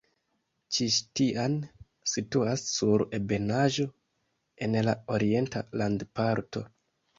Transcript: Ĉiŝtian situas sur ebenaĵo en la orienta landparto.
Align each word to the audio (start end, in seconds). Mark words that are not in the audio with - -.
Ĉiŝtian 0.77 1.57
situas 2.13 2.65
sur 2.71 3.05
ebenaĵo 3.19 3.87
en 4.69 4.81
la 4.91 4.99
orienta 5.19 5.65
landparto. 5.85 6.69